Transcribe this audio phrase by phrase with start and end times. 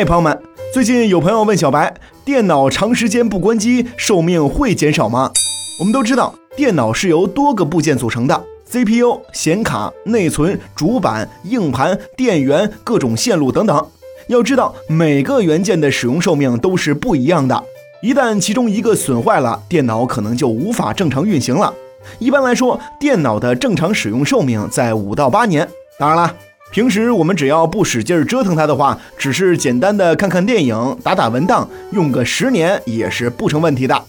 [0.00, 0.42] 嘿，朋友们，
[0.72, 1.94] 最近有朋友问小白，
[2.24, 5.30] 电脑长时间不关机，寿命会减少吗？
[5.78, 13.86] 我们都知道，电脑是由多个部件组成的，CPU、显卡、内存、主板、硬盘、电源、各种线路等等。
[14.28, 17.62] 要知道，每个元件的使用寿命都是不一样的，
[18.00, 21.74] 一旦其中一个损坏了，电脑可能就无法正常运行了。
[22.18, 25.68] 一般来说，电脑的正常使用寿命在五到八年。
[25.98, 26.34] 当然了，
[26.70, 34.04] 平时我们只要不使劲折腾它的话，只是简单的看看电影、打打文档，用个十年也是不成问题的。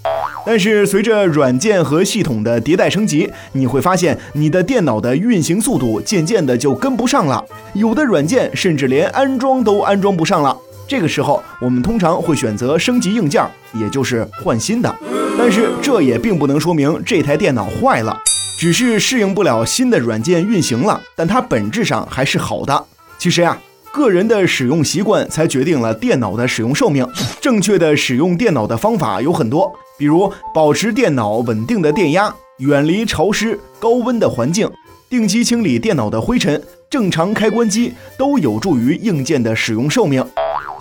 [0.46, 7.44] 但是随着软件和系统的迭代升级，你会发现你的电脑的运行速度渐渐的就跟不上了，
[7.74, 10.56] 有的软件甚至连安装都安装不上了。
[10.88, 13.44] 这个时候，我们通常会选择升级硬件，
[13.74, 14.96] 也就是换新的。
[15.38, 18.16] 但是这也并不能说明这台电脑坏了，
[18.62, 22.86] 只是适应不了新的软件运行了，但它本质上还是好的。
[23.18, 23.58] 其实呀，
[23.92, 27.04] 个人的使用习惯才决定了电脑的使用寿命。
[27.42, 34.70] 正确的使用电脑的方法有很多，比如保持电脑稳定的电压，远离潮湿、高温的环境，
[35.10, 40.24] 定期清理电脑的灰尘，正常开关机，都有助于硬件的使用寿命。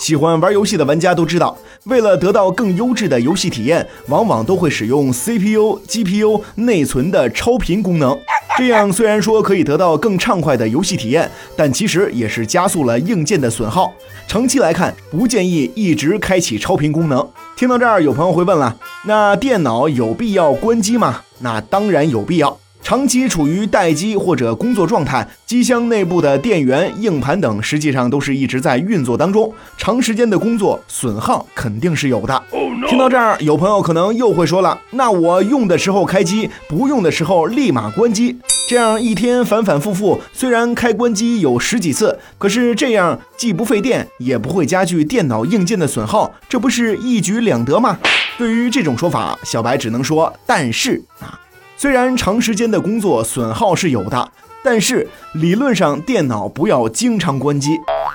[0.01, 8.19] 喜欢玩游戏的玩家都知道，为了得到更优质的游戏体验，往往都会使用 CPU、GPU 内存的超频功能。
[8.57, 13.93] 这样虽然说可以得到更畅快的游戏体验，但其实也是加速了硬件的损耗。
[14.27, 17.29] 长期来看，不建议一直开启超频功能。
[17.55, 21.21] 听到这儿，有朋友会问了：那电脑有必要关机吗？
[21.41, 22.59] 那当然有必要。
[22.83, 32.43] 长期处于待机或者工作状态，机箱内部的电源、硬盘等实际上都是一直在运作当中，长时间的工作损耗肯定是有的。
[32.89, 38.37] 听到这儿，有朋友可能又会说了：那我用的时候开机，不用的时候立马关机，
[38.69, 47.99] 这样一天反反复复，虽然开关机有十几次，可是这样既不费电，也不会加剧电脑硬件的损耗，这不是一举两得吗？
[48.39, 51.39] 对于这种说法，小白只能说：但是啊。
[51.81, 54.33] 虽然长时间的工作损耗是有的，
[54.63, 57.71] 但是理论上电脑不要经常关机，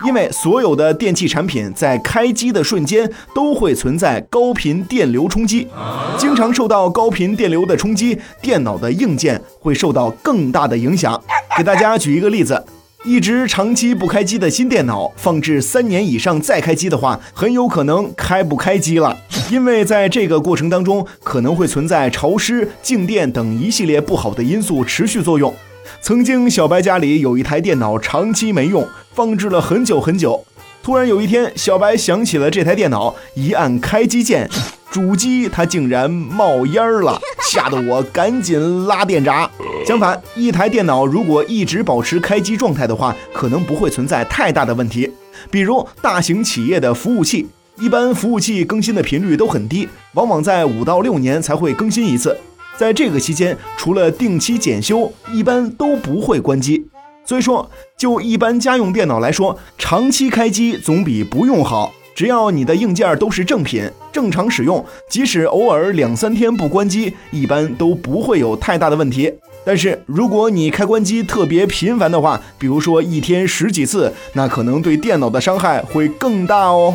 [0.06, 5.68] 因为所有的电器产品在开机的瞬间都会存在高频电流冲击，
[6.16, 11.20] 经常受到高频电流的冲击，电脑的硬件会受到更大的影响。
[11.58, 12.64] 给大家举一个例子。
[13.04, 19.16] 一直长期不开机的新电脑，放置三年以上再开机的话，很有可能开不开机了。
[19.50, 25.54] 因为在这个过程当中，可能会存在潮湿、静电等一系列不好的因素持续作用。
[26.02, 30.44] 曾经小白家里有一台电脑长期没用，放置了很久很久。
[30.82, 34.50] 突然有一天，小白想起了这台电脑，一按开机键。
[34.92, 39.50] 主机它竟然冒烟了，吓得我赶紧拉电闸。
[39.86, 45.12] 相反，一台电脑如果一直保持开机状态的话，可能不会存在太大的问题。
[45.52, 47.46] 比如大型企业的服务器，
[47.78, 52.38] 一般服务器更新的频率都很低，往往在五到六年才会更新一次。
[52.78, 56.88] 在这个期间，除了定期检修，一般都不会关机。
[57.26, 61.94] 所以说，就一般家用电脑来说，长期开机总比不用好。
[62.16, 69.34] 只要你的硬件都是正品，正常使用，即使偶尔两三天不关机，一般都不会有太大的问题。
[69.66, 76.94] 但是如果你开关机特别频繁的话，比如说一天十几次，那可能对电脑的伤害会更大哦。